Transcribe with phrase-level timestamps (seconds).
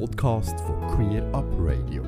[0.00, 2.02] Podcast von Queer Up Radio.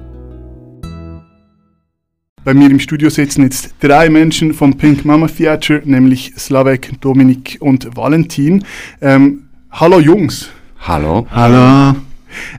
[2.45, 7.59] Bei mir im Studio sitzen jetzt drei Menschen vom Pink Mama Theater, nämlich Slavek, Dominik
[7.61, 8.65] und Valentin.
[9.01, 10.49] Ähm, hallo Jungs.
[10.81, 11.27] Hallo.
[11.31, 11.97] Hallo.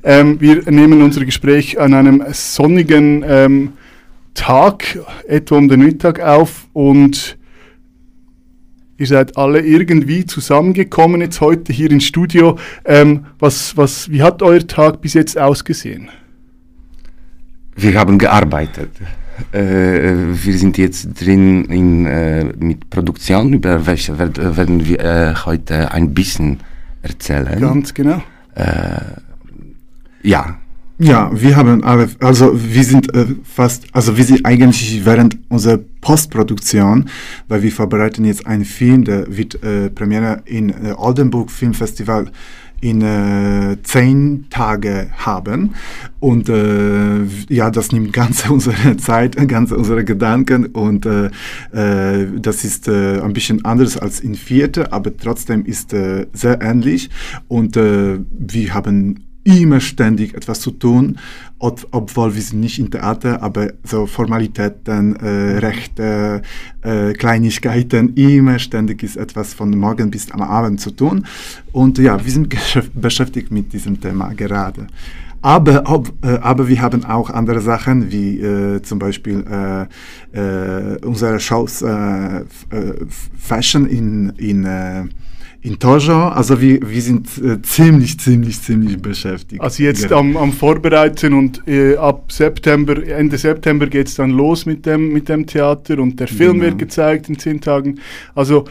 [0.03, 3.73] Ähm, wir nehmen unser Gespräch an einem sonnigen ähm,
[4.33, 7.36] Tag, etwa um den Mittag auf und
[8.97, 12.57] ihr seid alle irgendwie zusammengekommen jetzt heute hier ins Studio.
[12.85, 16.09] Ähm, was, was, wie hat euer Tag bis jetzt ausgesehen?
[17.75, 18.89] Wir haben gearbeitet.
[19.51, 25.35] Äh, wir sind jetzt drin in, äh, mit Produktion, über welche werd, werden wir äh,
[25.45, 26.59] heute ein bisschen
[27.03, 27.59] erzählen.
[27.59, 28.21] Ganz genau.
[30.23, 30.57] Ja,
[30.99, 35.77] Ja, wir haben alle, also wir sind äh, fast, also wir sind eigentlich während unserer
[36.01, 37.07] Postproduktion,
[37.47, 42.31] weil wir vorbereiten jetzt einen Film, der wird äh, Premiere in äh, Oldenburg Filmfestival
[42.81, 45.75] in äh, zehn Tage haben.
[46.19, 51.29] Und äh, ja, das nimmt ganz unsere Zeit, ganz unsere Gedanken und äh,
[51.73, 56.59] äh, das ist äh, ein bisschen anders als in vierte, aber trotzdem ist äh, sehr
[56.59, 57.11] ähnlich.
[57.47, 61.17] Und wir haben immer ständig etwas zu tun,
[61.57, 66.41] ob, obwohl wir sind nicht im Theater, aber so Formalitäten, äh, Rechte,
[66.81, 71.25] äh, Kleinigkeiten, immer ständig ist etwas von morgen bis am Abend zu tun.
[71.71, 72.53] Und ja, wir sind
[72.93, 74.87] beschäftigt mit diesem Thema gerade.
[75.41, 80.97] Aber, ob, äh, aber wir haben auch andere Sachen, wie äh, zum Beispiel äh, äh,
[81.05, 82.43] unsere Shows äh, äh,
[83.37, 85.05] Fashion in, in äh,
[85.67, 89.61] in Tojo, also wir, wir sind äh, ziemlich, ziemlich, ziemlich beschäftigt.
[89.61, 94.65] Also jetzt am, am Vorbereiten und äh, ab September, Ende September geht es dann los
[94.65, 96.63] mit dem, mit dem Theater und der Film Genau.
[96.65, 97.99] wird gezeigt in zehn Tagen.
[98.33, 98.65] Also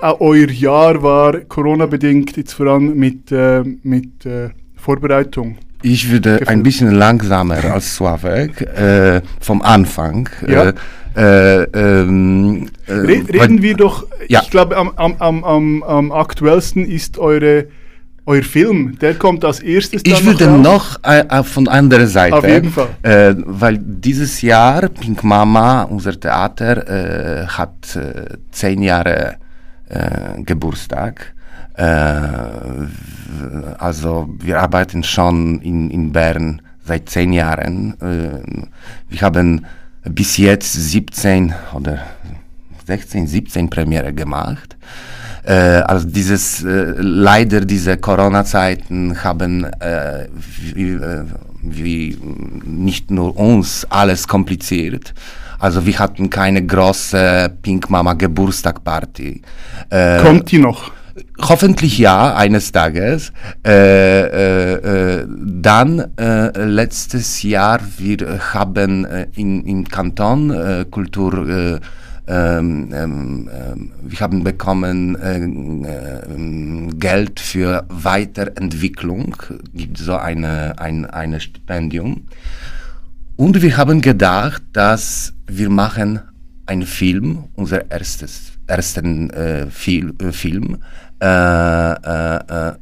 [0.00, 5.58] auch euer Jahr war Corona-bedingt jetzt voran mit, äh, mit äh, Vorbereitung.
[5.82, 6.48] Ich würde Gefällt.
[6.48, 10.28] ein bisschen langsamer als Sławek äh, vom Anfang.
[10.46, 10.70] Ja.
[10.70, 10.72] Äh,
[11.16, 14.40] äh, ähm, äh, reden wir doch, Ja.
[14.42, 17.66] ich glaube am, am, am, am, aktuellsten ist eure,
[18.26, 20.60] euer Film, der kommt als erstes Ich würde raus.
[20.62, 22.88] noch äh, äh, von anderer Seite, Auf jeden Fall.
[23.02, 26.86] Äh, weil dieses Jahr Pink Mama, unser Theater,
[27.42, 29.36] äh, hat äh, zehn Jahre
[29.88, 31.34] äh, Geburtstag.
[31.78, 31.86] Äh,
[33.78, 37.94] also wir arbeiten schon in, in Bern seit zehn Jahren.
[38.00, 38.66] Äh,
[39.08, 39.64] wir haben
[40.04, 42.00] bis jetzt 17 oder
[42.86, 44.76] 16, 17 Premiere gemacht.
[45.44, 50.26] Äh, also dieses, äh, leider diese Corona-Zeiten haben äh,
[50.74, 51.24] wie, äh,
[51.62, 52.18] wie
[52.64, 55.14] nicht nur uns alles kompliziert.
[55.60, 59.42] Also wir hatten keine große Pink Mama Geburtstagparty.
[60.22, 60.92] Kommt die noch?
[61.40, 63.32] Hoffentlich ja, eines Tages.
[63.64, 71.80] Äh, äh, äh, dann äh, letztes Jahr wir haben äh, in, im Kanton Kultur äh,
[72.28, 79.34] ähm, ähm, ähm, wir haben bekommen äh, äh, Geld für Weiterentwicklung,
[79.72, 82.26] gibt so eine, ein eine Stipendium.
[83.36, 86.20] Und wir haben gedacht, dass wir machen
[86.66, 90.78] einen Film, unser erstes ersten äh, Film,
[91.20, 92.72] äh, äh, äh,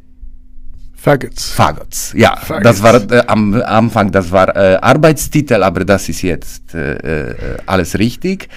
[0.94, 1.52] Faggots.
[1.52, 2.12] Faggots.
[2.16, 2.64] Ja, Faggots.
[2.64, 7.56] das war äh, am Anfang, das war äh, Arbeitstitel, aber das ist jetzt äh, äh,
[7.66, 8.48] alles richtig.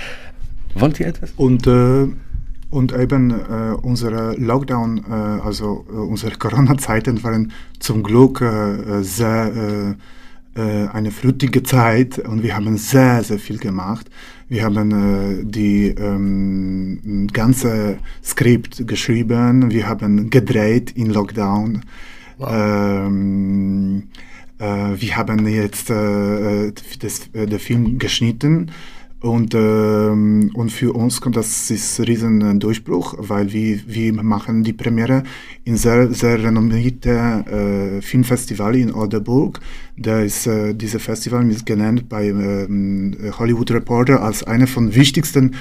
[0.73, 1.31] Wollt ihr etwas?
[1.38, 2.07] Und, äh,
[2.72, 9.96] und eben äh, unsere Lockdown, äh, also äh, unsere Corona-Zeiten waren zum Glück äh, sehr
[10.56, 14.09] eine fruchtige Zeit und wir haben sehr, sehr viel gemacht.
[14.50, 21.86] Wir haben äh, die ähm, ganze Skript geschrieben, wir haben gedreht in Lockdown.
[22.40, 24.04] Ähm,
[24.58, 28.72] äh, wir haben jetzt äh, das, äh, den Film geschnitten
[29.22, 34.13] und, ähm, und für uns kommt das ist ein riesen äh, Durchbruch, weil wir, wir
[34.13, 35.24] machen die Premiere
[35.66, 39.59] in sehr, sehr renommierten äh, Filmfestival in Oldenburg.
[39.97, 45.55] Da ist äh, dieses Festival ist genannt bei ähm, Hollywood Reporter als einer von wichtigsten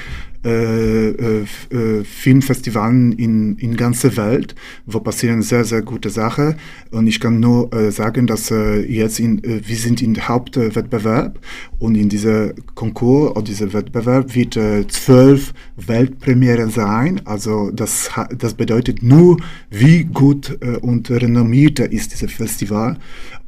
[0.44, 4.55] äh, äh, äh, Filmfestivalen in, in ganzer Welt,
[4.87, 6.55] wo passieren sehr, sehr gute Sachen.
[6.90, 10.29] Und ich kann nur äh, sagen, dass äh, jetzt in, äh, wir sind in der
[10.29, 11.40] Hauptwettbewerb
[11.79, 14.55] und in dieser Konkurs oder dieser Wettbewerb wird
[14.90, 17.20] zwölf Weltpremiere sein.
[17.25, 19.38] Also das, das bedeutet nur,
[19.70, 22.96] wie gut und renommierter ist dieses Festival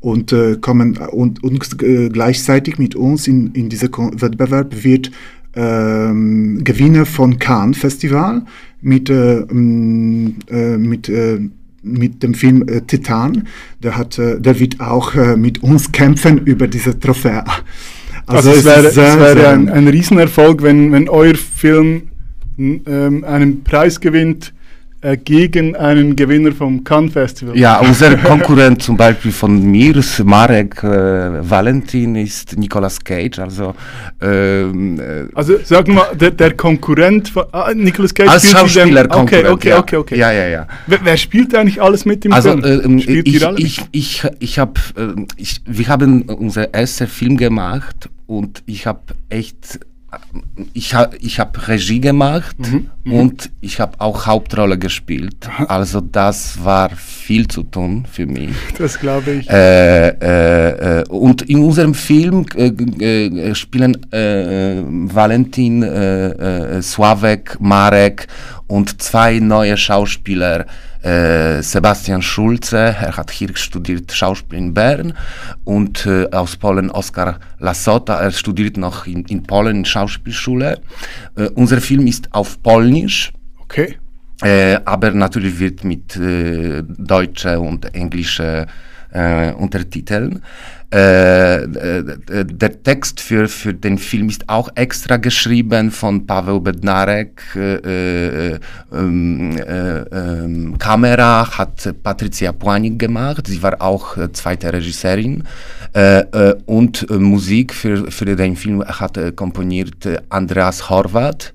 [0.00, 1.78] und kommen und, und
[2.12, 5.10] gleichzeitig mit uns in, in dieser Kon- Wettbewerb wird
[5.54, 8.42] ähm, Gewinner von Cannes Festival
[8.80, 11.40] mit, äh, m, äh, mit äh,
[11.82, 13.48] mit dem Film äh, Titan.
[13.82, 17.42] Der, hat, äh, der wird auch äh, mit uns kämpfen über diese Trophäe.
[18.26, 22.02] Also, es wäre, es wäre ein, ein Riesenerfolg, wenn, wenn euer Film
[22.58, 24.52] ähm, einen Preis gewinnt
[25.02, 27.56] äh, gegen einen Gewinner vom Cannes Festival.
[27.56, 33.38] Ja, unser Konkurrent zum Beispiel von mir, Marek äh, Valentin, ist Nicolas Cage.
[33.38, 33.74] Also,
[34.20, 39.20] ähm, äh, also sag mal, der, der Konkurrent von ah, Nicolas Cage als Schauspieler den,
[39.20, 40.18] okay, okay, okay, okay.
[40.18, 40.66] Ja, ja, ja.
[40.86, 42.98] Wer, wer, spielt eigentlich alles mit im also, Film?
[42.98, 48.10] Äh, spielt ich, ich, ich, ich habe, äh, ich, wir haben unser erster Film gemacht
[48.26, 49.80] und ich habe echt
[50.72, 53.12] ich habe ich hab Regie gemacht mhm, mhm.
[53.12, 55.48] und ich habe auch Hauptrolle gespielt.
[55.68, 58.50] Also das war viel zu tun für mich.
[58.78, 59.50] Das glaube ich.
[59.50, 65.82] Äh, äh, äh, und in unserem Film äh, äh, spielen äh, Valentin,
[66.82, 68.26] Sławek, Marek
[68.66, 70.66] und zwei neue Schauspieler äh,
[71.02, 75.14] Sebastian Schulze, er hat hier studiert Schauspiel in Bern
[75.64, 80.80] und äh, aus Polen Oskar Lasota, er studiert noch in, in Polen in Schauspielschule.
[81.36, 83.32] Äh, unser Film ist auf Polnisch.
[83.60, 83.96] Okay.
[84.42, 88.66] Äh, aber natürlich wird mit äh, deutsche und englische
[89.12, 90.42] äh, Untertiteln.
[90.92, 97.42] Äh, äh, der Text für, für den Film ist auch extra geschrieben von Paweł Bednarek.
[97.54, 98.54] Äh,
[98.92, 103.46] ähm, ähm, Kamera hat Patricia Płanik gemacht.
[103.46, 105.44] Sie war auch zweite Regisseurin.
[106.66, 111.52] und Musik für, für den Film hat komponiert Andreas Horvath.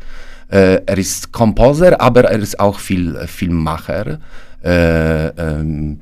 [0.50, 4.20] er ist Komposer, aber er ist auch viel Filmmacher.
[4.64, 6.00] Ähm,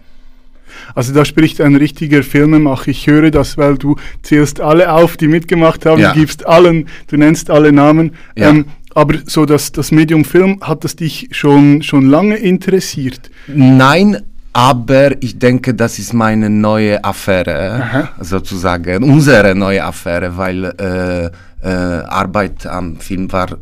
[0.95, 2.89] also da spricht ein richtiger Filmemacher.
[2.89, 6.13] Ich höre das, weil du zählst alle auf, die mitgemacht haben, ja.
[6.13, 8.11] du gibst allen, du nennst alle Namen.
[8.35, 8.49] Ja.
[8.49, 8.65] Ähm,
[8.95, 13.31] aber so das, das Medium Film, hat das dich schon, schon lange interessiert?
[13.47, 14.21] Nein,
[14.53, 18.09] aber ich denke, das ist meine neue Affäre, Aha.
[18.19, 21.31] sozusagen, unsere neue Affäre, weil äh,
[21.63, 23.57] äh, Arbeit am Film war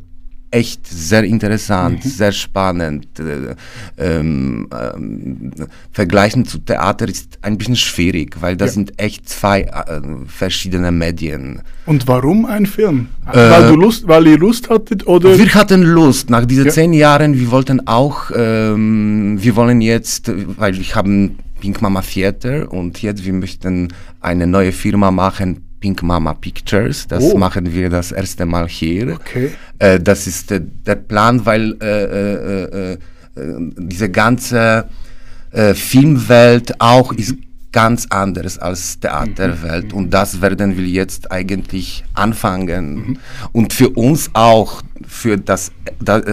[0.51, 2.09] echt sehr interessant, mhm.
[2.09, 3.07] sehr spannend.
[3.19, 3.55] Äh,
[3.97, 5.51] ähm, ähm,
[5.91, 8.73] vergleichen zu Theater ist ein bisschen schwierig, weil das ja.
[8.73, 11.61] sind echt zwei äh, verschiedene Medien.
[11.85, 13.07] Und warum ein Film?
[13.31, 15.37] Äh, weil, du Lust, weil ihr Lust hattet oder?
[15.37, 16.29] Wir hatten Lust.
[16.29, 16.71] Nach diesen ja.
[16.71, 22.71] zehn Jahren, wir wollten auch, ähm, wir wollen jetzt, weil wir haben Pink Mama Theater
[22.71, 27.07] und jetzt wir möchten eine neue Firma machen, Pink Mama Pictures.
[27.07, 27.37] Das oh.
[27.37, 29.15] machen wir das erste Mal hier.
[29.15, 29.51] Okay.
[29.79, 32.97] Äh, das ist äh, der Plan, weil äh, äh, äh, äh
[33.35, 34.87] diese ganze
[35.73, 37.35] Filmwelt auch ist
[37.73, 39.97] ganz anders als Theaterwelt mhm.
[39.97, 43.17] und das werden wir jetzt eigentlich anfangen mhm.
[43.51, 45.73] und für uns auch für das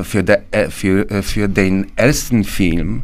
[0.04, 3.02] für, der, für, für den ersten Film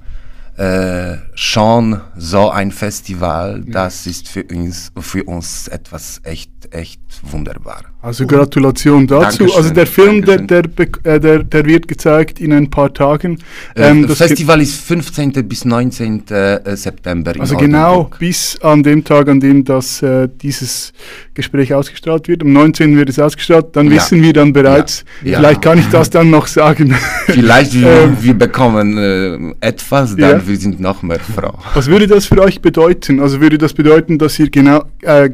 [0.56, 7.94] äh, schon so ein Festival, das ist für uns, für uns etwas echt, echt wunderbar.
[8.05, 9.39] Also Gratulation dazu.
[9.39, 10.65] Dankeschön, also der Film, der, der,
[11.05, 13.39] äh, der, der, wird gezeigt in ein paar Tagen.
[13.75, 15.33] Äh, ähm, das Festival ist 15.
[15.49, 16.29] bis 19.
[16.29, 17.33] Äh, September.
[17.39, 20.93] Also genau bis an dem Tag, an dem das, äh, dieses
[21.33, 22.43] Gespräch ausgestrahlt wird.
[22.43, 22.95] Am 19.
[22.95, 23.75] wird es ausgestrahlt.
[23.75, 23.93] Dann ja.
[23.93, 25.39] wissen wir dann bereits, ja.
[25.39, 26.95] vielleicht kann ich das dann noch sagen.
[27.27, 30.47] Vielleicht wir, ähm, wir bekommen äh, etwas, dann ja.
[30.47, 31.55] wir sind noch mehr froh.
[31.73, 33.19] Was würde das für euch bedeuten?
[33.21, 34.85] Also würde das bedeuten, dass ihr genau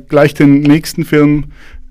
[0.09, 1.47] gleich den nächsten Film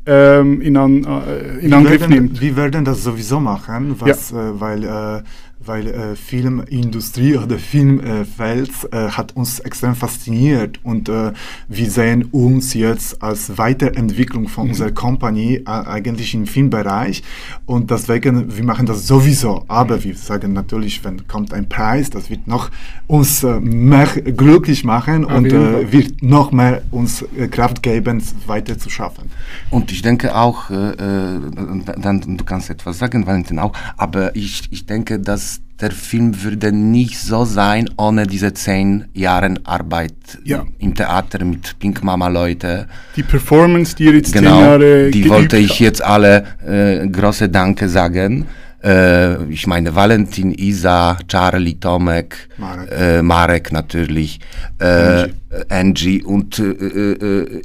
[0.09, 2.41] ähm, in, an, äh, in Angriff werden, nimmt.
[2.41, 4.49] Wir werden das sowieso machen, was, ja.
[4.49, 5.21] äh, weil äh,
[5.69, 11.31] weil äh, Filmindustrie oder Filmfeld äh, hat uns extrem fasziniert und äh,
[11.67, 14.69] wir sehen uns jetzt als Weiterentwicklung von mhm.
[14.71, 17.21] unserer Company äh, eigentlich im Filmbereich.
[17.67, 22.31] Und deswegen, wir machen das sowieso, aber wir sagen natürlich, wenn kommt ein Preis, das
[22.31, 22.71] wird noch
[23.05, 28.79] uns äh, mehr glücklich machen Auf und äh, wird noch mehr uns Kraft geben, weiter
[28.79, 29.29] zu schaffen.
[29.69, 35.19] Und ich denke auch, dann du kannst etwas sagen, Valentin auch, aber ich, ich denke,
[35.19, 40.65] dass der Film würde nicht so sein ohne diese zehn Jahre Arbeit ja.
[40.79, 42.87] im Theater mit Pink Mama Leute.
[43.15, 47.87] Die Performance, die jetzt genau, zehn Jahre die wollte ich jetzt alle äh, große Danke
[47.87, 48.45] sagen.
[48.83, 54.39] Äh, ich meine Valentin, Isa, Charlie, Tomek, Marek, äh, Marek natürlich,
[54.79, 55.33] äh, Angie.
[55.69, 56.23] Angie.
[56.23, 57.61] und äh, äh,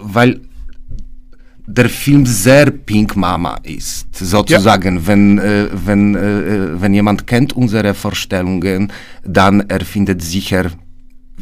[0.00, 0.40] weil
[1.66, 4.96] der Film sehr Pink Mama ist, sozusagen.
[4.96, 5.06] Ja.
[5.06, 8.92] Wenn, äh, wenn, äh, wenn jemand kennt unsere Vorstellungen,
[9.24, 10.70] dann er findet sicher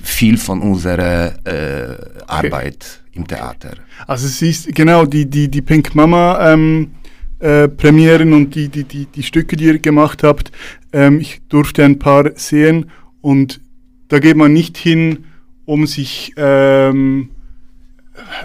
[0.03, 3.19] viel von unserer äh, Arbeit okay.
[3.19, 3.75] im Theater.
[4.07, 6.91] Also es ist genau die, die, die Pink Mama ähm,
[7.39, 10.51] äh, Premieren und die, die, die, die Stücke, die ihr gemacht habt.
[10.93, 12.91] Ähm, ich durfte ein paar sehen
[13.21, 13.61] und
[14.09, 15.25] da geht man nicht hin,
[15.65, 17.31] um sich ähm,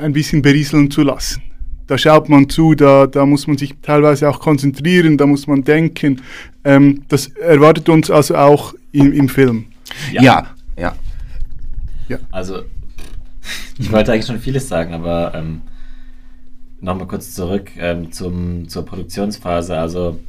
[0.02, 1.42] ein bisschen berieseln zu lassen.
[1.90, 5.64] Da schaut man zu, da, da muss man sich teilweise auch konzentrieren, da muss man
[5.64, 6.22] denken.
[6.64, 9.66] Ähm, das erwartet uns also auch im, im Film.
[10.12, 10.22] Ja,
[12.08, 12.20] ja.
[12.30, 12.62] Also,
[13.80, 15.62] ich wollte eigentlich schon vieles sagen, aber ähm,
[16.80, 19.76] nochmal kurz zurück ähm, zum, zur Produktionsphase.
[19.76, 20.20] Also,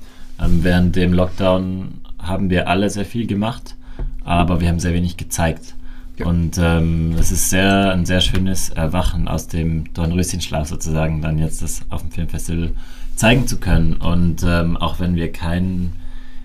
[0.43, 3.77] ähm, während dem Lockdown haben wir alle sehr viel gemacht,
[4.25, 5.75] aber wir haben sehr wenig gezeigt.
[6.21, 6.27] Ja.
[6.27, 11.63] Und ähm, es ist sehr, ein sehr schönes Erwachen aus dem Dornröschenschlaf sozusagen, dann jetzt
[11.63, 12.71] das auf dem Filmfestival
[13.17, 13.95] zeigen zu können.
[13.95, 15.93] Und ähm, auch wenn wir keinen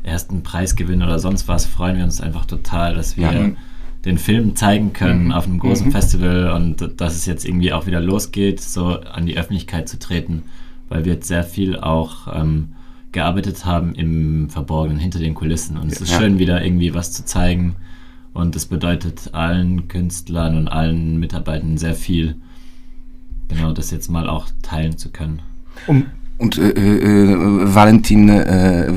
[0.03, 3.49] ersten Preis gewinnen oder sonst was, freuen wir uns einfach total, dass wir Ja.
[4.05, 5.31] den Film zeigen können Mhm.
[5.31, 5.91] auf einem großen Mhm.
[5.91, 10.43] Festival und dass es jetzt irgendwie auch wieder losgeht, so an die Öffentlichkeit zu treten,
[10.89, 12.69] weil wir jetzt sehr viel auch ähm,
[13.13, 15.77] gearbeitet haben im Verborgenen, hinter den Kulissen.
[15.77, 16.19] Und es ist Ja.
[16.19, 17.75] schön, wieder irgendwie was zu zeigen.
[18.35, 22.35] Und es bedeutet allen Künstlern und allen Mitarbeitern sehr viel,
[23.47, 25.39] genau das jetzt mal auch teilen zu können.
[25.87, 26.05] Um,
[26.37, 28.91] Und äh, äh, Valentin, äh,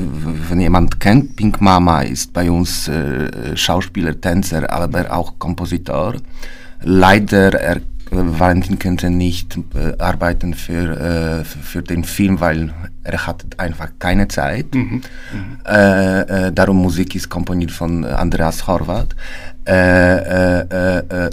[0.49, 6.15] wenn jemand kennt, Pink Mama ist bei uns äh, Schauspieler, Tänzer, aber auch Kompositor.
[6.81, 12.73] Leider, er, äh, Valentin könnte nicht äh, arbeiten für, äh, für den Film, weil
[13.03, 14.67] er hat einfach keine Zeit.
[15.65, 19.15] Äh, äh, darum Musik ist komponiert von Andreas Horvath.
[19.67, 21.29] Äh, äh,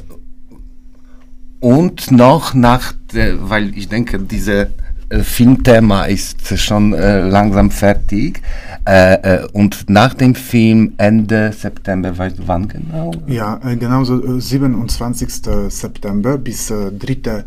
[1.61, 4.69] und noch nach, weil ich denke, diese
[5.11, 8.43] Filmthema ist schon äh, langsam fertig.
[8.87, 13.13] Äh, äh, und nach dem Film Ende September, weißt du wann genau?
[13.27, 15.29] Ja, äh, genau so äh, 27.
[15.69, 17.45] September bis äh, 3.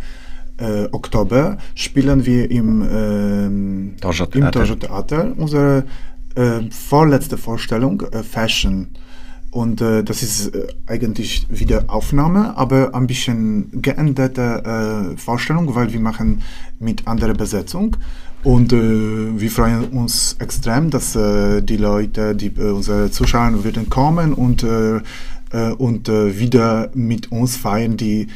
[0.57, 5.31] Äh, Oktober spielen wir im, ähm, Torjo im Theater.
[5.37, 5.85] Unsere
[6.35, 8.89] äh, vorletzte Vorstellung, äh, Fashion.
[9.51, 15.91] Und äh, das ist äh, eigentlich wieder Aufnahme, aber ein bisschen geänderte äh, Vorstellung, weil
[15.91, 16.41] wir machen
[16.79, 17.97] mit anderer Besetzung.
[18.43, 23.89] Und äh, wir freuen uns extrem, dass äh, die Leute, die, äh, unsere Zuschauer werden
[23.89, 24.63] kommen und,
[25.77, 28.27] und wieder mit uns feiern die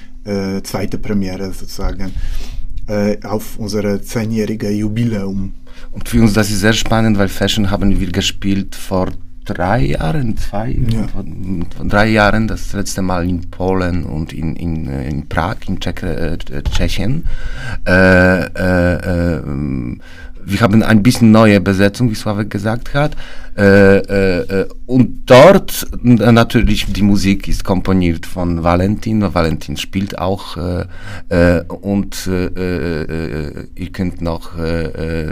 [0.63, 2.11] zweite Premiere sozusagen
[3.23, 5.53] auf unsere zehnjährige Jubiläum.
[5.91, 9.09] Und für uns das ist sehr spannend, weil Fashion haben wir gespielt vor
[9.45, 11.07] drei Jahren, zwei, Ja.
[11.07, 11.23] vor
[11.87, 16.03] drei Jahren, das letzte Mal in Polen und in, in, äh, in Prag, in Czech,
[16.03, 17.25] äh, Tschechien.
[17.85, 19.41] Äh, äh, äh,
[20.45, 23.15] wir haben ein bisschen neue Besetzung, wie Sławek gesagt hat.
[23.55, 29.21] Äh, äh, äh, und dort natürlich die Musik ist komponiert von Valentin.
[29.33, 30.85] Valentin spielt auch äh,
[31.29, 34.51] äh, und äh, ihr könnt noch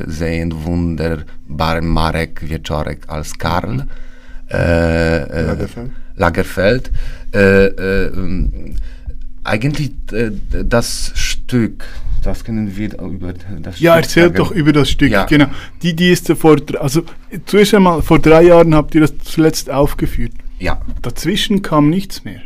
[0.07, 3.87] sehen wunderbaren Marek Wieczorek als Karl.
[4.49, 5.91] Lagerfeld.
[6.15, 6.91] Lagerfeld.
[9.43, 10.31] Eigentlich äh,
[10.63, 11.85] das Stück,
[12.23, 14.35] das können wir über das ja, Stück erzählt sagen.
[14.37, 15.11] doch über das Stück.
[15.11, 15.25] Ja.
[15.25, 15.47] Genau.
[15.81, 17.01] Die, die ist ja vor, also
[17.47, 20.33] zuerst einmal vor drei Jahren habt ihr das zuletzt aufgeführt.
[20.59, 20.79] Ja.
[21.01, 22.41] Dazwischen kam nichts mehr.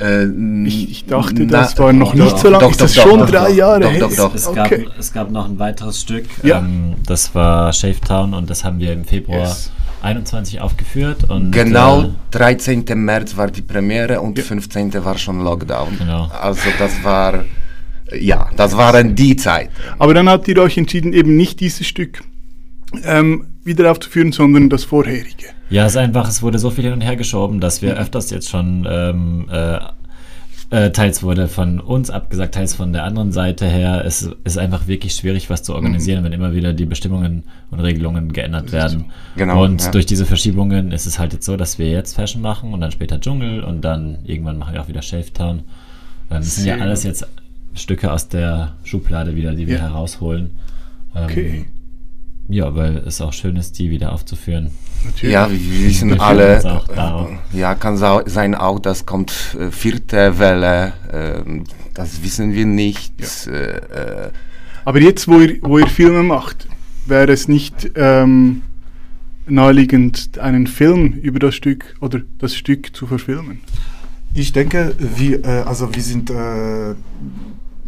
[0.00, 0.24] Äh,
[0.66, 2.64] Ich, ich dachte, na- das war noch doch, nicht so lange.
[2.64, 4.00] doch, ist doch, das doch, schon doch, drei doch, Jahre doch, her?
[4.00, 4.34] doch, doch.
[4.34, 4.84] Es, Okay.
[4.84, 6.60] gab, es gab noch ein weiteres Stück, Ja.
[6.60, 9.70] ähm, das war Shavetown und das haben wir im Februar Yes.
[10.02, 11.28] 21 aufgeführt.
[11.28, 12.84] Und, Genau, äh, 13.
[13.04, 14.44] März war die Premiere und Ja.
[14.44, 15.04] 15.
[15.04, 15.98] war schon Lockdown.
[15.98, 16.30] Genau.
[16.40, 17.44] Also das war,
[18.18, 19.70] ja, das waren die Zeit.
[19.98, 22.22] Aber dann habt ihr euch entschieden, eben nicht dieses Stück
[23.04, 25.46] ähm, wieder aufzuführen, sondern das vorherige.
[25.68, 28.30] Ja, es ist einfach, es wurde so viel hin und her geschoben, dass wir öfters
[28.30, 29.78] jetzt schon ähm, äh,
[30.70, 34.04] äh, teils wurde von uns abgesagt, teils von der anderen Seite her.
[34.04, 38.32] Es ist einfach wirklich schwierig, was zu organisieren, wenn immer wieder die Bestimmungen und Regelungen
[38.32, 39.06] geändert werden.
[39.36, 39.90] Genau, Und ja.
[39.90, 42.92] durch diese Verschiebungen ist es halt jetzt so, dass wir jetzt Fashion machen und dann
[42.92, 45.58] später Dschungel und dann irgendwann machen wir auch wieder Shavetown.
[45.58, 45.64] Ähm,
[46.28, 47.26] das sind ja alles jetzt
[47.74, 49.82] Stücke aus der Schublade wieder, die wir Ja.
[49.82, 50.50] herausholen.
[51.16, 51.64] Ähm, Okay.
[52.50, 54.72] Ja, weil es auch schön ist, die wieder aufzuführen.
[55.04, 55.32] Natürlich.
[55.32, 56.58] Ja, wir wissen Wir alle,
[57.52, 61.62] äh, ja, kann sein auch, das kommt äh, vierte Welle, äh,
[61.94, 63.14] das wissen wir nicht.
[63.46, 64.30] Äh, äh,
[64.84, 66.66] Aber jetzt, wo ihr, wo ihr Filme macht,
[67.06, 68.62] wäre es nicht ähm,
[69.46, 73.60] naheliegend, einen Film über das Stück oder das Stück zu verfilmen?
[74.34, 76.94] Ich denke, wir, also wir sind äh,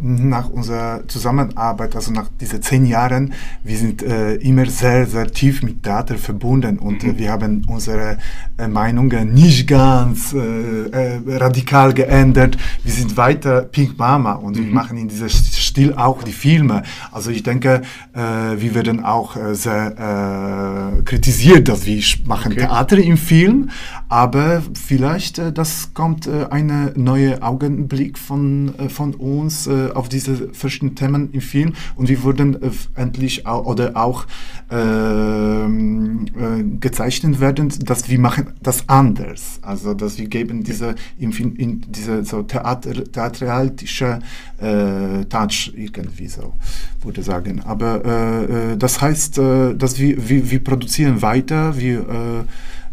[0.03, 3.33] nach unserer Zusammenarbeit, also nach diesen zehn Jahren,
[3.63, 8.17] wir sind äh, immer sehr, sehr tief mit Theater verbunden und äh, wir haben unsere
[8.57, 12.57] äh, Meinungen nicht ganz äh, äh, radikal geändert.
[12.83, 16.83] Wir sind weiter Pink Mama und wir machen in diesem Stil auch die Filme.
[17.11, 17.81] Also ich denke,
[18.13, 22.61] äh, wir werden auch sehr kritisiert, dass wir machen Okay.
[22.61, 23.69] Theater im Film,
[24.09, 31.31] aber vielleicht das kommt äh, eine neue Augenblick von, von uns auf diese verschiedenen Themen
[31.31, 34.25] im Film und wir wurden äh, endlich au oder auch
[34.69, 41.31] ähm, äh, gezeichnet werden, dass wir machen das anders, also dass wir geben diese im
[41.31, 44.19] Film in diese so Theater, theatralische
[44.59, 46.53] äh, Touch irgendwie so
[47.01, 47.61] würde sagen.
[47.61, 52.45] Aber das heißt, dass wir, wir, wir produzieren weiter, wir,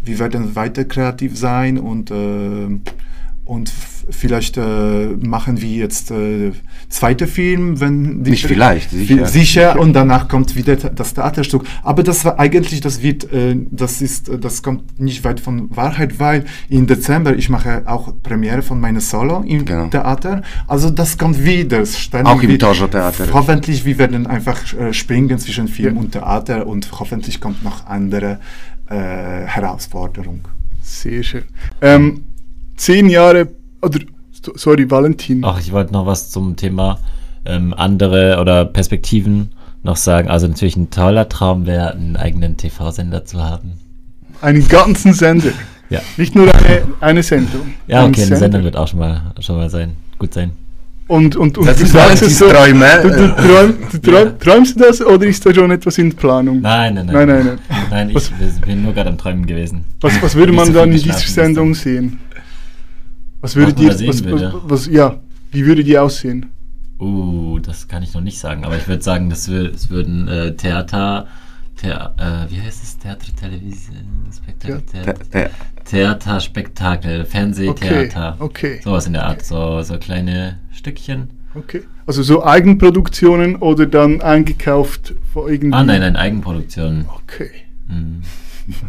[0.02, 2.11] wir werden weiter kreativ sein und,
[3.50, 3.69] und
[4.11, 6.52] vielleicht äh, machen wir jetzt äh,
[6.88, 9.26] zweite Film, wenn die Nicht vielleicht, sicher.
[9.26, 11.64] sicher und danach kommt wieder das Theaterstück.
[11.83, 15.75] Aber das war eigentlich, das wird, äh, das ist, äh, das kommt nicht weit von
[15.76, 19.88] Wahrheit, weil im Dezember ich mache auch Premiere von meiner Solo im Genau.
[19.88, 20.42] Theater.
[20.69, 22.33] Also das kommt wieder ständig.
[22.33, 22.69] Auch im wieder.
[22.69, 23.26] Tojo-Theater.
[23.33, 26.00] Hoffentlich, wir werden einfach äh, springen zwischen Film Ja.
[26.00, 28.38] und Theater und hoffentlich kommt noch andere
[28.88, 30.42] äh, Herausforderung.
[30.83, 31.42] Sehr schön.
[31.83, 32.25] Ähm,
[32.81, 33.49] zehn Jahre,
[33.83, 33.99] oder,
[34.43, 35.43] so- sorry, Valentin.
[35.45, 36.99] Ach, ich wollte noch was zum Thema
[37.45, 39.51] ähm, andere oder Perspektiven
[39.83, 40.29] noch sagen.
[40.29, 43.73] Also natürlich ein toller Traum wäre, einen eigenen TV-Sender zu haben.
[44.41, 45.51] Einen ganzen Sender.
[45.91, 45.99] Ja.
[46.17, 47.75] Nicht nur eine, eine Sendung.
[47.89, 48.37] Ja, okay, ein Sender.
[48.37, 49.97] Sender wird auch schon mal, schon mal sein.
[50.21, 50.53] Gut sein.
[51.09, 52.87] Und, und, und Das du ist sagst es Valentins so, Träume.
[53.03, 56.61] Du, du, träum, du träum, träumst du das oder ist da schon etwas in Planung?
[56.61, 57.27] Nein, nein, Nein, nein.
[57.45, 57.79] nein, nein.
[57.91, 59.83] Nein, Was- ich bin nur gerade am Träumen gewesen.
[60.01, 61.93] Was, was würde man so dann in dieser Sendung gestern.
[61.93, 62.19] sehen?
[63.40, 64.61] Was würdet man ihr, was, was, würde.
[64.64, 65.18] was, ja,
[65.50, 66.50] wie würde die aussehen?
[66.99, 70.28] Uh, das kann ich noch nicht sagen, aber ich würde sagen, das wür es würden
[70.28, 71.26] äh, Theater,
[71.76, 72.99] Thea äh, wie heißt es?
[72.99, 75.12] Theater, Television, Spektakel, Ja.
[75.14, 75.50] Theater,
[75.85, 78.37] Theater, Spektakel, Fernsehtheater.
[78.38, 78.80] Okay, okay.
[78.85, 81.30] Sowas in der Art, so, so kleine Stückchen.
[81.54, 81.82] Okay.
[82.06, 85.75] Also so Eigenproduktionen oder dann eingekauft von irgendwie.
[85.75, 87.06] Ah, nein, nein, Eigenproduktion.
[87.25, 87.50] Okay.
[87.88, 88.23] Hm.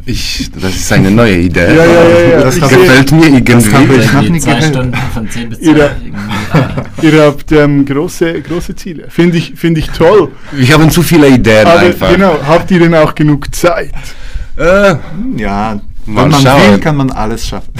[0.05, 1.59] Ich, das ist eine neue Idee.
[1.75, 2.41] Ja, ja, ja, ja.
[2.41, 3.53] Das Ich gefällt mir irgendwie.
[3.99, 4.65] ich noch Die nie zwei gehört.
[4.65, 5.65] Stunden von 10 bis 2.
[5.65, 5.95] Ihr,
[7.11, 9.05] ihr habt ähm, große, große Ziele.
[9.09, 10.29] Finde ich, finde ich toll.
[10.51, 12.11] Wir haben zu viele Ideen Aber einfach.
[12.11, 13.91] genau, habt ihr denn auch genug Zeit?
[14.57, 14.95] Äh,
[15.37, 16.71] Ja, Mal wenn man schauen.
[16.71, 17.71] will, kann man alles schaffen.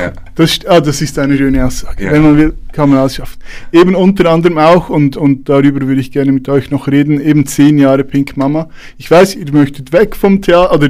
[0.00, 0.12] ja.
[0.36, 2.02] Das, ah, das ist eine schöne Aussage.
[2.04, 2.12] Ja.
[2.12, 3.36] Wenn man will, kann man alles schaffen.
[3.72, 7.44] Eben unter anderem auch, und, und darüber würde ich gerne mit euch noch reden, eben
[7.46, 8.70] zehn Jahre Pink Mama.
[8.96, 10.88] Ich weiß, ihr möchtet weg vom Theater, oder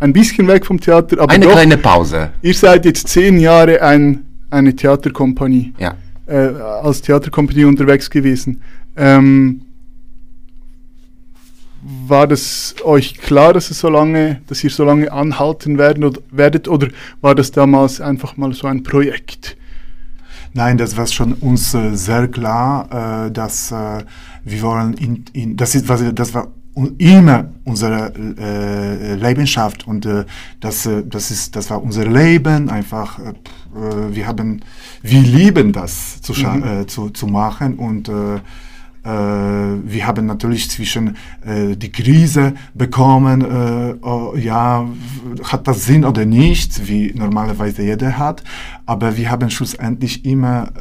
[0.00, 2.30] ein bisschen weg vom Theater, aber Eine doch, kleine Pause.
[2.42, 5.94] ihr seid jetzt zehn Jahre ein, eine Theaterkompanie, Ja.
[6.26, 6.34] äh,
[6.82, 8.60] als Theaterkompanie unterwegs gewesen.
[8.96, 9.62] Ähm,
[12.08, 16.20] war das euch klar, dass, es so lange, dass ihr so lange anhalten werden oder,
[16.30, 16.88] werdet, oder
[17.20, 19.56] war das damals einfach mal so ein Projekt?
[20.52, 24.02] Nein, das war schon uns äh, sehr klar, äh, dass äh,
[24.44, 26.48] wir wollen in, in das ist was das war
[26.98, 30.24] immer unsere äh, Leidenschaft und äh,
[30.60, 34.60] das äh, das ist das war unser Leben einfach äh, äh, wir haben
[35.02, 36.62] wir lieben das zu Mhm.
[36.64, 38.36] äh, zu, zu machen und äh,
[39.06, 44.84] äh, wir haben natürlich zwischen äh, die Krise bekommen, äh, oh, ja,
[45.44, 48.42] hat das Sinn oder nicht, wie normalerweise jeder hat,
[48.84, 50.72] aber wir haben schlussendlich immer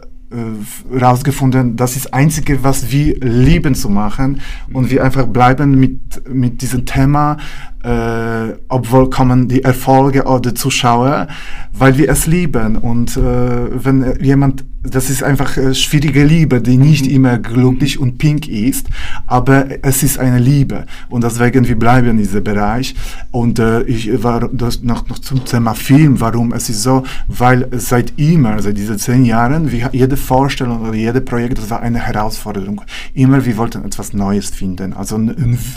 [0.92, 4.42] rausgefunden, das ist Einzige, was wir lieben zu machen
[4.74, 7.38] und wir einfach bleiben mit, mit diesem Thema,
[7.86, 11.28] äh, obwohl kommen die Erfolge oder Zuschauer,
[11.72, 12.78] weil wir es lieben.
[12.78, 18.18] Und äh, wenn jemand das ist einfach äh, schwierige Liebe, die nicht immer glücklich und
[18.18, 18.88] pink ist,
[19.28, 20.86] aber es ist eine Liebe.
[21.10, 22.96] Und deswegen wir bleiben in diesem Bereich.
[23.32, 27.68] Und äh, ich war das noch, noch zum Thema Film, warum es ist so, weil
[27.72, 32.00] seit immer, seit diesen zehn Jahren, wie jede Vorstellung oder jedes Projekt, das war eine
[32.00, 32.82] Herausforderung.
[33.14, 35.20] Immer wir wollten etwas Neues finden, also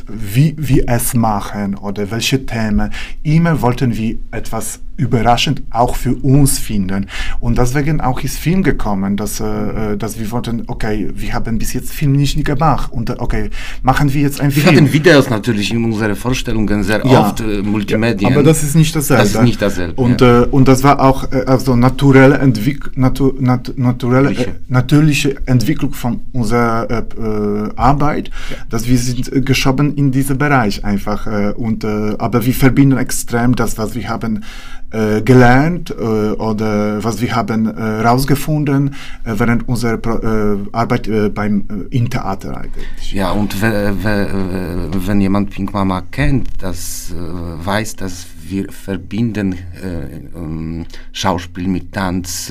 [0.09, 2.91] wie wir es machen oder welche Themen,
[3.23, 7.07] immer wollten wir etwas überraschend auch für uns finden.
[7.39, 11.73] Und deswegen auch ist Film gekommen, dass, äh, dass wir wollten, okay, wir haben bis
[11.73, 13.51] jetzt Film nicht gemacht und äh, okay,
[13.83, 14.75] machen wir jetzt ein Wir Film.
[14.77, 17.21] hatten Videos natürlich in unseren Vorstellungen sehr Ja.
[17.21, 18.29] oft, äh, Multimedia.
[18.29, 19.23] Aber das ist nicht dasselbe.
[19.23, 20.43] Das ist nicht dasselbe, Und, ja.
[20.43, 25.37] äh, und das war auch äh, also naturelle, Entwick natu nat naturelle, äh, Natürliche.
[25.47, 28.31] Entwicklung von unserer äh, äh, Arbeit,
[28.69, 31.27] dass wir sind äh, geschoben in diesen Bereich einfach.
[31.29, 34.45] Äh, und, äh, aber wir verbinden extrem das, was wir haben
[34.91, 41.29] äh, gelernt äh, oder was wir haben herausgefunden äh, während unserer Pro äh, Arbeit äh,
[41.29, 43.13] beim äh, im Theater eigentlich.
[43.13, 51.93] Ja, und wenn jemand Pink Mama kennt, das weiß, dass wir verbinden ähm, Schauspiel mit
[51.93, 52.51] Tanz,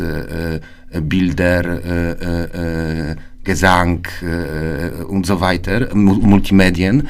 [1.02, 4.08] Bilder, Gesang
[5.08, 7.08] und so weiter, Multimedien.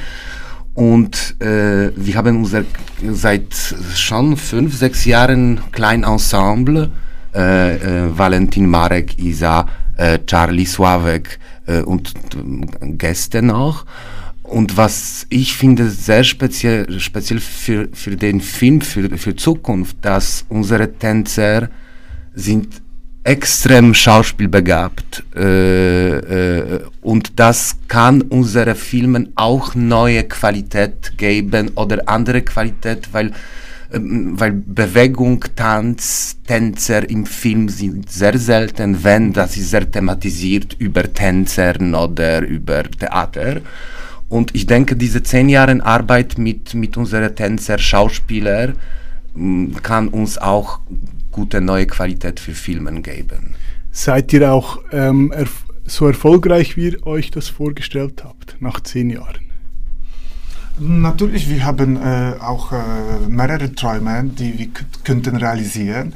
[0.78, 2.62] Und äh, wir haben unser
[3.10, 3.52] seit
[3.96, 6.90] schon fünf, sechs Jahren klein Ensemble.
[7.34, 12.14] Äh, äh, Valentin Marek, Isa, äh, Charlie Sławek äh, und
[12.80, 13.86] äh, Gäste noch.
[14.44, 20.44] Und was ich finde sehr speziell, speziell für, für den Film, für, für Zukunft, dass
[20.48, 21.70] unsere Tänzer
[22.34, 22.68] sind
[23.28, 32.40] extrem schauspielbegabt äh, äh, und das kann unsere Filmen auch neue Qualität geben oder andere
[32.40, 33.32] Qualität, weil
[33.92, 40.76] ähm, weil Bewegung, Tanz, Tänzer im Film sind sehr selten, wenn das ist sehr thematisiert
[40.78, 43.60] über Tänzern oder über Theater.
[44.30, 48.72] Und ich denke, diese zehn Jahre Arbeit mit, mit unseren Tänzer, Schauspieler
[49.82, 50.80] kann uns auch
[51.38, 53.54] gute neue Qualität für Filmen geben.
[53.92, 55.54] Seid ihr auch ähm, erf
[55.96, 59.44] so erfolgreich, wie ihr euch das vorgestellt habt, nach zehn Jahren?
[60.80, 62.76] Natürlich, wir haben äh, auch äh,
[63.28, 64.68] mehrere Träume, die wir
[65.04, 66.12] könnten realisieren,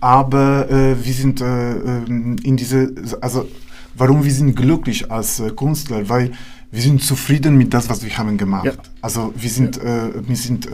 [0.00, 3.48] aber äh, wir sind äh, ähm, in diese, also
[3.94, 6.32] warum wir sind glücklich als äh, Künstler, weil
[6.70, 8.66] wir sind zufrieden mit das, was wir haben gemacht.
[8.66, 8.72] Ja.
[9.00, 10.08] Also wir sind, ja.
[10.08, 10.68] Äh, wir sind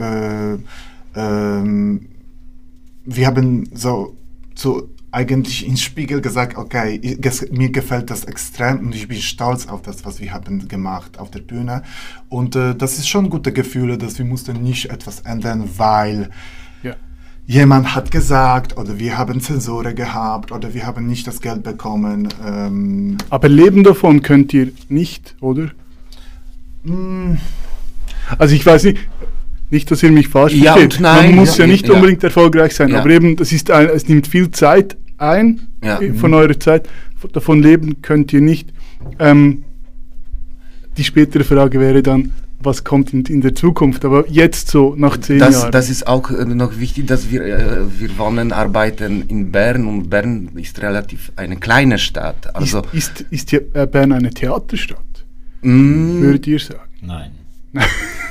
[1.15, 2.07] ähm,
[3.05, 4.15] wir haben so,
[4.55, 9.67] so eigentlich ins Spiegel gesagt, okay, ich, mir gefällt das extrem und ich bin stolz
[9.67, 11.83] auf das, was wir haben gemacht auf der Bühne.
[12.29, 16.29] Und äh, das ist schon gute Gefühle, dass wir mussten nicht etwas ändern, weil
[16.81, 16.95] ja.
[17.45, 22.29] jemand hat gesagt oder wir haben Zensure gehabt oder wir haben nicht das Geld bekommen.
[22.45, 23.17] Ähm.
[23.29, 25.71] Aber leben davon könnt ihr nicht, oder?
[26.83, 27.35] Mm.
[28.37, 28.99] Also ich weiß nicht,
[29.71, 30.99] nicht, dass ihr mich falsch ja versteht.
[30.99, 31.93] Nein, Man muss ja, ja nicht ja.
[31.93, 35.67] unbedingt erfolgreich sein, aber eben, das ist ein, es nimmt viel Zeit ein
[36.19, 36.89] von eurer Zeit.
[37.33, 38.73] Davon leben könnt ihr nicht.
[39.19, 39.63] Ähm,
[40.97, 45.39] die spätere Frage wäre dann, was kommt in, der Zukunft, aber jetzt so nach zehn
[45.39, 45.71] das, Jahren.
[45.71, 50.09] Das ist auch äh, noch wichtig, dass wir, äh, wir wollen arbeiten in Bern und
[50.09, 52.55] Bern ist relativ eine kleine Stadt.
[52.55, 55.25] Also ist, ist, ist äh, Bern eine Theaterstadt?
[55.61, 56.79] Mm, würdet ihr sagen?
[57.01, 57.31] Nein.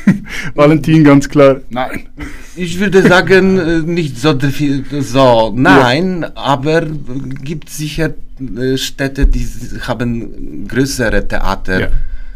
[0.55, 2.09] Valentin ganz klar, nein.
[2.57, 4.39] Ich würde sagen, äh, nicht so,
[5.01, 6.33] so nein, ja.
[6.35, 8.15] aber gibt sicher
[8.57, 9.47] äh, Städte, die
[9.83, 11.81] haben größere Theater.
[11.81, 11.89] Ja.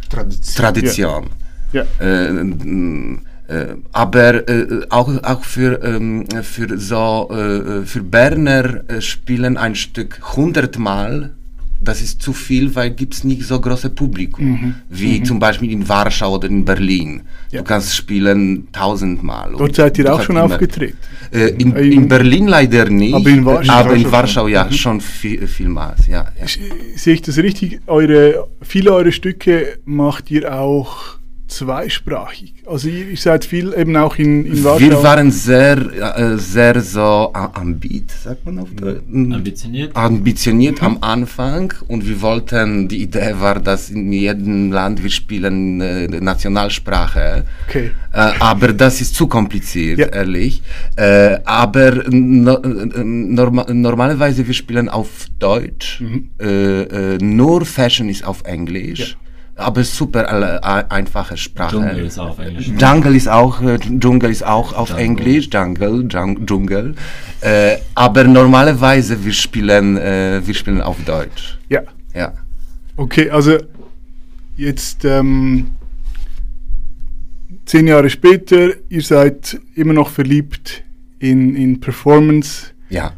[0.08, 0.54] Tradition.
[0.56, 1.26] Tradition.
[1.72, 1.84] Ja.
[2.00, 2.28] Äh,
[3.46, 10.36] äh, aber äh, auch, auch für, ähm, für so äh, für Berner spielen ein Stück
[10.36, 11.34] hundertmal
[11.84, 14.74] das ist zu viel, weil gibt es nicht so große Publikum, mhm.
[14.88, 15.24] wie mhm.
[15.24, 17.22] zum Beispiel in Warschau oder in Berlin.
[17.50, 17.60] Ja.
[17.60, 19.52] Du kannst spielen tausendmal.
[19.56, 20.96] Dort seid ihr auch schon aufgetreten?
[21.32, 24.72] Äh, in, in, Berlin leider nicht, aber in Warschau, aber in Warschau ja, mhm.
[24.72, 26.06] schon viel, vielmals.
[26.06, 26.46] Ja, ja.
[26.96, 27.80] Sehe ich das richtig?
[27.86, 31.18] Eure, viele eurer Stücke macht ihr auch
[31.54, 32.54] zweisprachig.
[32.66, 34.80] Also ihr, ihr seid viel eben auch in, in Warschau.
[34.80, 39.02] Wir waren sehr, äh, sehr so ambit, sagt man auf Deutsch?
[39.12, 39.96] Ambitioniert.
[39.96, 40.86] Ambitioniert mhm.
[40.86, 46.08] am Anfang und wir wollten, die Idee war, dass in jedem Land wir spielen äh,
[46.08, 47.44] Nationalsprache.
[47.68, 47.90] Okay.
[48.12, 50.06] Äh, aber das ist zu kompliziert, ja.
[50.06, 50.62] ehrlich.
[50.96, 56.00] Äh, aber no, äh, norma normalerweise wir spielen auf Deutsch.
[56.00, 56.30] Mhm.
[56.40, 59.10] Äh, nur Fashion ist auf Englisch.
[59.10, 59.23] Ja
[59.56, 61.76] aber super äh, einfache Sprache.
[61.76, 62.68] Jungle ist auch auf Englisch.
[62.68, 65.04] Jungle ist auch, äh, Jungle ist auch auf Jungle.
[65.04, 66.08] Englisch, Jungle,
[66.46, 66.94] Jungle.
[67.40, 71.58] Äh, aber normalerweise wir spielen, äh, wir spielen auf Deutsch.
[71.68, 71.82] Ja.
[72.14, 72.32] Ja.
[72.96, 73.58] Okay, also
[74.56, 75.72] jetzt ähm,
[77.64, 80.84] zehn Jahre später, ihr seid immer noch verliebt
[81.18, 82.68] in, in Performance.
[82.88, 83.12] Ja.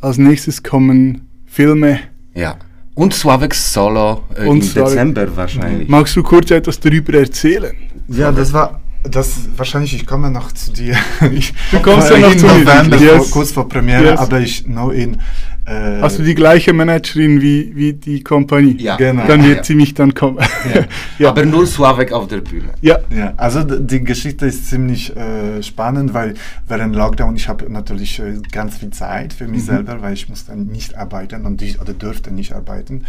[0.00, 2.00] Als nächstes kommen Filme.
[2.34, 2.58] Ja.
[2.96, 4.88] Und Swavex Solo äh, und im Slavik.
[4.92, 5.88] Dezember wahrscheinlich.
[5.88, 7.72] Magst du kurz etwas darüber erzählen?
[8.08, 8.80] Ja, das war
[9.10, 10.96] das wahrscheinlich, ich komme noch zu dir.
[11.32, 12.96] Ich, du kommst ja noch zu November.
[12.96, 13.30] Yes.
[13.30, 14.18] kurz vor Premiere, yes.
[14.18, 15.20] aber ich know in.
[15.66, 18.76] Äh, Hast du die gleiche Managerin wie, wie die Kompanie?
[18.78, 19.26] Ja, genau.
[19.26, 19.64] Dann wird ja.
[19.64, 20.38] sie mich dann kommen.
[20.38, 20.84] Ja.
[21.18, 21.28] ja.
[21.30, 22.68] Aber nur Slavek auf der Bühne.
[22.82, 22.98] Ja.
[23.10, 23.34] ja.
[23.36, 26.34] Also die Geschichte ist ziemlich äh, spannend, weil
[26.68, 29.66] während Lockdown ich habe natürlich äh, ganz viel Zeit für mich mhm.
[29.66, 33.04] selber, weil ich musste nicht arbeiten und ich oder durfte nicht arbeiten.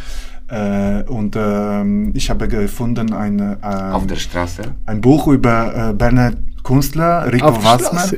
[0.50, 5.94] Äh, und äh, ich habe gefunden ein, äh, auf der Straße ein Buch über äh,
[5.94, 6.32] Berner
[6.64, 8.18] Künstler, Rico Wassmer.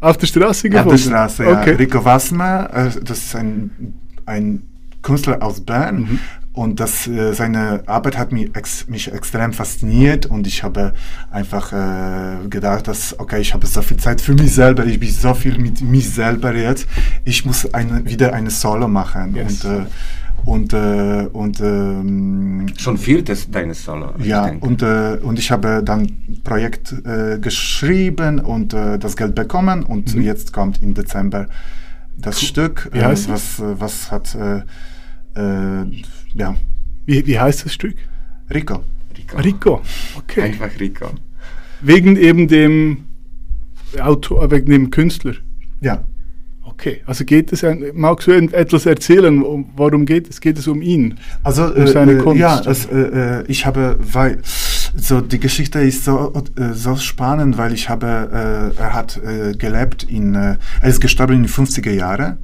[0.00, 0.90] Auf der Straße Auf gefunden?
[0.90, 1.60] der Straße, ja.
[1.60, 1.72] Okay.
[1.72, 3.94] Rico Wassmer, äh, das ist ein,
[4.26, 4.62] ein
[5.02, 6.00] Künstler aus Bern.
[6.00, 6.18] Mhm.
[6.52, 10.94] Und das, äh, seine Arbeit hat mich, ex, mich extrem fasziniert und ich habe
[11.30, 15.10] einfach äh, gedacht, dass, okay, ich habe so viel Zeit für mich selber, ich bin
[15.10, 16.88] so viel mit mich selber jetzt,
[17.24, 19.36] ich muss eine, wieder eine Solo machen.
[19.36, 19.64] Yes.
[19.64, 19.86] Und, äh,
[20.44, 24.14] und, äh, und ähm, Schon viertes deines Solo.
[24.18, 24.66] ich ja, denke.
[24.66, 29.82] und, äh, und ich habe dann ein Projekt äh, geschrieben und äh, das Geld bekommen
[29.82, 31.46] und jetzt kommt im Dezember
[32.16, 33.60] das Stück, Wie heißt äh, es?
[33.60, 34.58] was, äh, was hat, äh,
[35.36, 35.86] äh,
[36.34, 36.54] ja,
[37.06, 37.96] Wie, wie heißt das Stück?
[38.52, 38.82] Rico.
[39.16, 39.38] Rico.
[39.38, 39.80] Rico.
[40.18, 40.42] Okay.
[40.42, 41.10] Einfach Rico.
[41.80, 43.04] Wegen eben dem
[43.98, 45.34] Autor, wegen dem Künstler.
[45.80, 46.04] Ja,
[46.80, 47.62] Okay, also geht es,
[47.92, 50.40] magst du etwas erzählen, um, warum geht es?
[50.40, 51.18] Geht es um ihn?
[51.42, 52.40] also Um äh, seine äh, Kunst.
[52.40, 54.38] ja, es, äh, äh, ich habe, weil
[54.96, 56.32] so die Geschichte ist so
[56.72, 59.20] so spannend, weil ich habe, äh, er hat
[59.58, 62.38] gelebt in, er ist gestorben in den 50er Jahren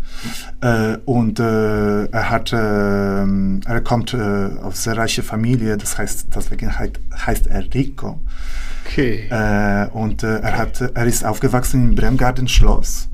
[1.06, 7.64] und er hat, er kommt aus sehr reiche Familie, das heißt, deswegen heißt, heißt er
[7.74, 8.20] Rico.
[8.86, 9.28] Okay.
[9.92, 13.08] Und er hat, er ist aufgewachsen im Bremgarten Schloss.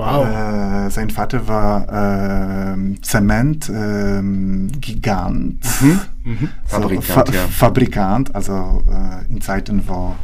[0.00, 0.26] Wow.
[0.26, 5.64] Äh, sein Vater war ähm, Zement ähm, Gigant,
[6.24, 6.48] Mhm.
[6.66, 7.46] Fabrikant, Fa ja.
[7.48, 10.14] Fabrikant, also äh, in Zeiten, wo,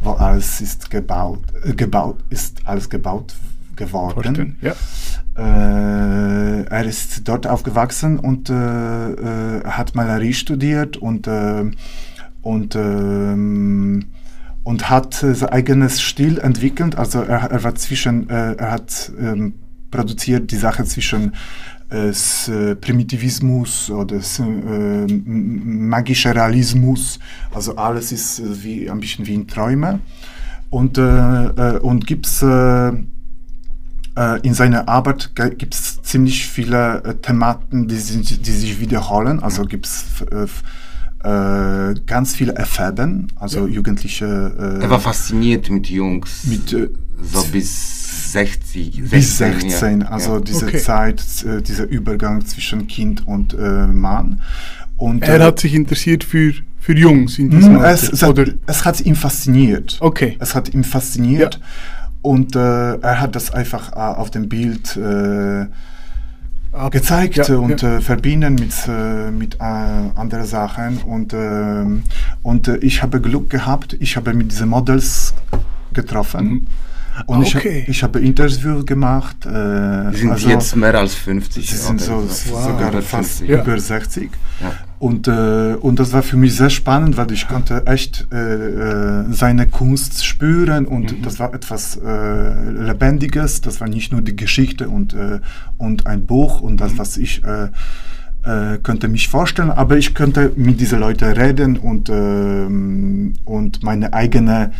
[0.00, 3.34] wo alles ist gebaut, äh, gebaut ist alles gebaut
[3.76, 4.56] geworden.
[4.60, 4.72] Ja.
[5.36, 8.52] Äh, er ist dort aufgewachsen und äh,
[9.62, 11.64] äh, hat Malerie studiert und, äh,
[12.42, 14.06] und, ähm,
[14.64, 16.96] und hat äh, sein eigenes Stil entwickelt.
[16.96, 19.54] Also er, er war zwischen, äh, er hat ähm,
[19.90, 21.32] produziert die Sache zwischen
[21.90, 27.18] äh, äh, Primitivismus oder äh, magischer Realismus.
[27.54, 30.00] Also alles ist äh, wie, ein bisschen wie in Träume.
[30.70, 33.08] Und, und gibt es in
[34.54, 39.42] seiner Arbeit gibt es ziemlich viele Thematen, die, sich- die sich wiederholen.
[39.42, 40.24] Also gibt es
[41.24, 44.78] äh, ganz viele Erfaben, also Jugendliche.
[44.80, 46.44] Äh, Er war fasziniert mit Jungs.
[46.44, 46.88] mit äh,
[47.22, 49.02] so bis 60.
[49.10, 50.06] bis 16, 16, ja.
[50.08, 50.40] also ja.
[50.40, 50.78] diese Okay.
[50.78, 54.40] Zeit, äh, dieser Übergang zwischen Kind und äh, Mann.
[54.96, 58.12] Und, Er äh, hat sich interessiert für, für Jungs in diesem Mm, es, Alter.
[58.14, 59.98] es, hat, Oder, es hat ihn fasziniert.
[60.00, 60.36] okay.
[60.40, 61.60] Es hat ihn fasziniert.
[62.22, 65.66] Und äh, er hat das einfach äh, auf dem Bild äh,
[66.90, 67.96] gezeigt Ja, und ja.
[67.96, 70.98] Äh, verbinden mit, äh, mit äh, anderen Sachen.
[70.98, 72.02] Und, ähm,
[72.42, 75.34] und äh, ich habe Glück gehabt, ich habe mit diesen Models
[75.92, 76.66] getroffen.
[77.26, 77.84] Und ich, Okay.
[77.88, 79.44] ich habe Interview gemacht.
[79.44, 81.68] Äh, sind also, jetzt mehr als 50.
[81.70, 82.28] Sie sind so, oder Wow.
[82.64, 83.04] sogar 150.
[83.10, 83.62] fast Ja.
[83.62, 84.30] über 60.
[84.60, 84.72] Ja.
[84.98, 89.24] Und, äh, und das war für mich sehr spannend, weil ich konnte echt äh, äh,
[89.30, 91.22] seine Kunst spüren und Mhm.
[91.22, 93.60] das war etwas äh, Lebendiges.
[93.60, 95.40] Das war nicht nur die Geschichte und, äh,
[95.76, 96.76] und ein Buch und Mhm.
[96.78, 97.68] das, was ich äh,
[98.44, 104.12] äh, könnte mich vorstellen, aber ich könnte mit diesen Leuten reden und, ähm, und meine
[104.14, 104.70] eigene äh,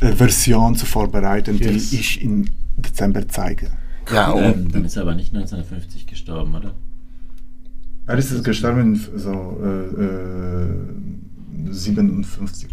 [0.00, 1.90] Version zu vorbereiten, Yes.
[1.90, 3.70] die ich im Dezember zeige.
[4.12, 6.74] Ja, und Ähm, dann ist er aber nicht 1950 gestorben, oder?
[8.06, 10.68] Er ist gestorben so äh, äh,
[11.70, 12.68] 57.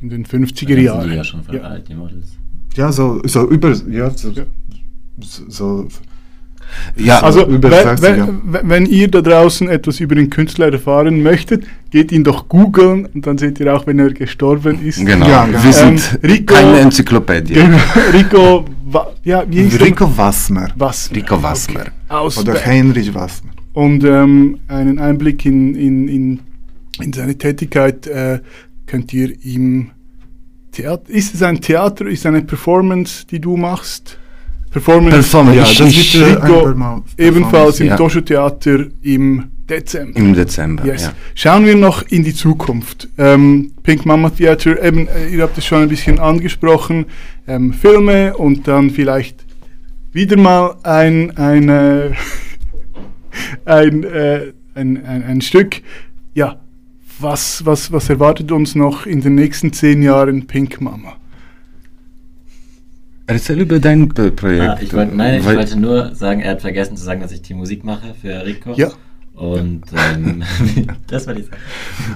[0.00, 1.12] In den Dann 50er sind die Jahren.
[1.12, 1.78] ja schon voll Ja.
[1.78, 2.28] die Models.
[2.74, 4.44] Ja, so, so über, ja, so, Ja.
[5.20, 5.88] so, so
[6.96, 8.28] ja, Also, über wenn, 60, ja.
[8.44, 13.06] wenn, wenn ihr da draußen etwas über den Künstler erfahren möchtet, geht ihn doch googeln
[13.06, 15.04] und dann seht ihr auch, wenn er gestorben ist.
[15.04, 15.28] genau.
[15.28, 15.62] Ja, genau.
[15.62, 17.54] Wir sind Ähm, Rico- keine Enzyklopädie.
[17.54, 17.78] Genau.
[18.12, 19.80] Rico, Wa- ja, wie hieß?
[19.80, 21.10] Rico Wassmer Was?
[21.14, 21.84] Rico Wassmer.
[22.08, 22.54] Aus oder.
[22.64, 23.50] Heinrich Wassmer.
[23.72, 26.40] Und ähm, einen Einblick in, in, in,
[27.00, 28.40] in seine Tätigkeit äh,
[28.86, 29.90] könnt ihr ihm.
[30.72, 34.18] Theater, ist es ein Theater, ist es eine Performance, die du machst?
[34.76, 37.96] Performance, Performance, Ja, das äh, Rico, ebenfalls im ja.
[37.96, 40.18] Toscho Theater im Dezember.
[40.18, 40.84] im Dezember.
[40.84, 41.04] Yes.
[41.04, 41.12] Ja.
[41.34, 43.08] Schauen wir noch in die Zukunft.
[43.16, 47.06] Ähm, Pink Mama Theater, eben, äh, ihr habt es schon ein bisschen angesprochen,
[47.48, 49.46] ähm, Filme und dann vielleicht
[50.12, 52.10] wieder mal ein, ein, äh,
[53.64, 55.80] ein, äh, ein, ein, ein Stück.
[56.34, 56.60] Ja,
[57.18, 61.14] was, was, was erwartet uns noch in den nächsten zehn Jahren Pink Mama?
[63.28, 64.62] Erzähl über dein Projekt.
[64.68, 67.32] Ah, ich wollte, nein, ich Weil- wollte nur sagen, er hat vergessen zu sagen, dass
[67.32, 68.72] ich die Musik mache für Rico.
[68.74, 68.90] Ja.
[69.34, 69.82] Und
[70.14, 70.42] ähm,
[71.08, 71.58] das wollte ich sagen.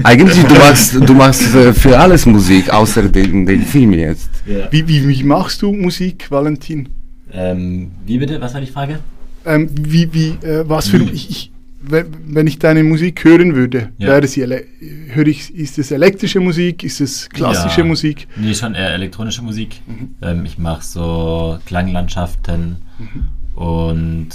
[0.04, 4.30] Eigentlich, du machst, du machst äh, für alles Musik, außer den, den Film jetzt.
[4.46, 4.68] Ja.
[4.70, 6.88] Wie, wie, wie machst du Musik, Valentin?
[7.32, 8.40] Ähm, wie bitte?
[8.40, 9.00] Was war die Frage?
[9.44, 11.10] Ähm, wie, wie, äh, was für, Wie?
[11.10, 14.08] ich, ich, wenn ich deine Musik hören würde, Ja.
[14.08, 17.86] wäre sie höre ich, ist es elektrische Musik, ist es klassische Ja.
[17.86, 18.28] Musik?
[18.36, 19.80] Nee, schon eher elektronische Musik.
[20.20, 22.76] Ähm, ich mache so Klanglandschaften
[23.54, 24.28] und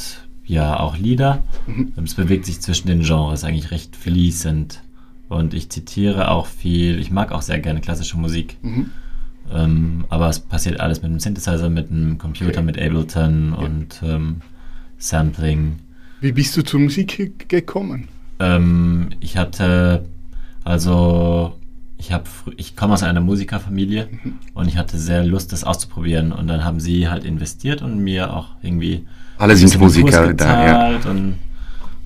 [0.45, 1.43] ja, auch Lieder.
[1.67, 4.81] Ähm, Es bewegt sich zwischen den Genres eigentlich recht fließend.
[5.27, 6.99] Und ich zitiere auch viel.
[6.99, 8.57] Ich mag auch sehr gerne klassische Musik.
[9.51, 12.63] Ähm, aber es passiert alles mit einem Synthesizer, mit einem Computer, Okay.
[12.63, 14.41] mit Ableton und ähm,
[14.97, 15.77] Sampling.
[16.21, 18.07] Wie bist du zur Musik ge- gekommen?
[18.39, 20.05] Ähm, ich hatte,
[20.63, 21.55] also,
[21.97, 22.25] ich habe,
[22.57, 24.09] ich komme aus einer Musikerfamilie
[24.53, 26.31] und ich hatte sehr Lust, das auszuprobieren.
[26.31, 29.05] Und dann haben sie halt investiert und mir auch irgendwie
[29.37, 30.97] Alle sind Musiker da, ja.
[30.97, 31.35] gezahlt Und,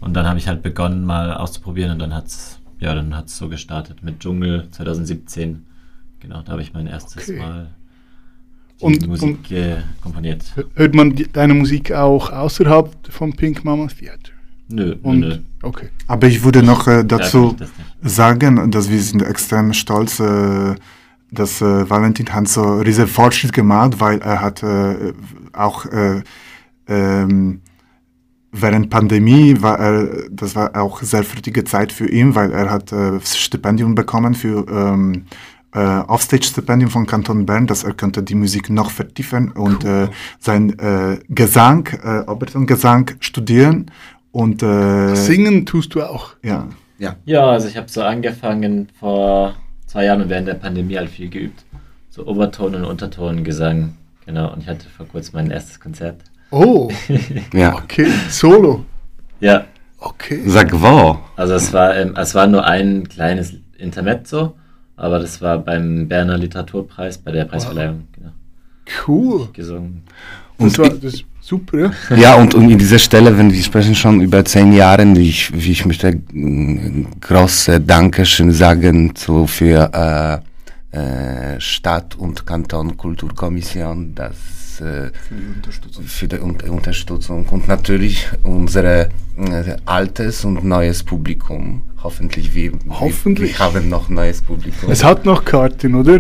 [0.02, 3.50] und dann habe ich halt begonnen, mal auszuprobieren und dann hat's, ja, dann hat's so
[3.50, 5.66] gestartet mit Dschungel 2017.
[6.20, 7.40] Genau, da habe ich mein erstes Okay.
[7.40, 7.70] Mal
[8.80, 10.44] Und- Musik und- äh, komponiert.
[10.76, 14.32] Hört man die, deine Musik auch außerhalb vom Pink Mama Theater?
[14.72, 15.90] Nö, Und, nö, okay.
[16.08, 20.76] Aber ich würde noch äh, dazu das sagen, dass wir sind extrem stolz, äh,
[21.32, 25.14] dass äh, Valentin hat so riesen Fortschritt gemacht, weil er hat äh,
[25.54, 26.22] auch äh,
[26.88, 27.62] ähm,
[28.52, 32.92] während Pandemie war er, das war auch sehr fruchtige Zeit für ihn, weil er hat
[32.92, 35.26] äh, Stipendium bekommen für ähm,
[35.74, 40.08] äh, Offstage-Stipendium von Kanton Bern, dass er könnte die Musik noch vertiefen und äh,
[40.40, 43.92] sein äh, Gesang, äh, Obertongesang studieren
[44.32, 46.32] und äh, Singen tust du auch.
[46.44, 46.68] ja.
[47.26, 49.56] Ja, also ich habe so angefangen vor
[49.86, 51.64] zwei Jahren und während der Pandemie halt viel geübt.
[52.10, 53.94] So Oberton und Unterton, Gesang.
[54.26, 56.22] Genau, und ich hatte vor kurzem mein erstes Konzert.
[56.52, 56.92] Oh,
[57.54, 57.74] ja.
[57.74, 58.08] okay.
[58.30, 58.84] Solo.
[59.40, 59.64] Ja,
[60.02, 60.42] Okay.
[60.46, 61.20] Sag wo?
[61.36, 64.56] also es war, ähm, es war nur ein kleines Intermezzo,
[65.00, 68.32] aber das war beim Berner Literaturpreis bei der Preisverleihung genau,
[69.08, 69.48] Cool.
[69.54, 70.04] gesungen.
[70.58, 71.92] Das Und war ich- das super, ja?
[72.18, 75.86] Ja, und, und in dieser Stelle, wenn wir sprechen schon über zehn Jahre, ich, ich
[75.86, 79.90] möchte ein große Dankeschön sagen zu, für
[80.94, 84.36] äh, äh, Stadt- und Kanton-Kulturkommission, das
[84.82, 85.12] äh,
[86.06, 91.82] für die Un Unterstützung und natürlich unsere äh, altes und neues Publikum.
[92.02, 93.60] Hoffentlich wir, Hoffentlich.
[93.60, 94.90] wir, haben noch neues Publikum.
[94.90, 96.20] Es hat noch Karten, oder?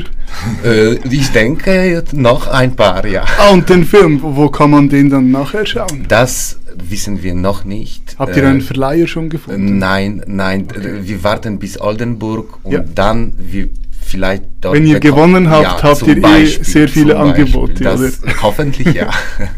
[0.65, 3.23] äh, ich denke noch ein paar, ja.
[3.39, 6.05] Ah, und den Film, wo, kann man den dann nachher schauen?
[6.09, 8.15] Das wissen wir noch nicht.
[8.19, 9.77] Habt ihr Äh, einen Verleiher schon gefunden?
[9.79, 12.83] Nein, nein, äh, wir warten bis Oldenburg und Ja.
[12.95, 13.69] dann wir
[14.09, 17.43] vielleicht dort Wenn ihr gewonnen habt, habt zum ihr eh sehr viele zum Beispiel.
[17.43, 18.33] Angebote, Das, oder?
[18.41, 19.09] Hoffentlich ja.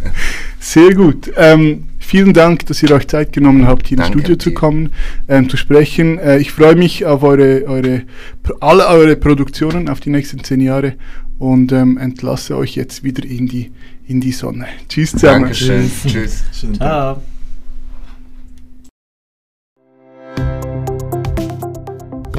[0.60, 1.32] Sehr gut.
[1.38, 4.92] Ähm, vielen Dank, dass ihr euch Zeit genommen habt, hier ins Studio zu kommen,
[5.28, 6.20] ähm, zu sprechen.
[6.20, 8.04] Äh, ich freue mich auf eure, eure,
[8.60, 10.94] alle eure Produktionen auf die nächsten zehn Jahre
[11.40, 13.72] und ähm, entlasse euch jetzt wieder in die,
[14.06, 14.68] in die Sonne.
[14.88, 15.46] Tschüss zusammen.
[15.46, 15.90] Dankeschön.
[16.06, 16.44] Tschüss.
[16.78, 17.22] Ciao.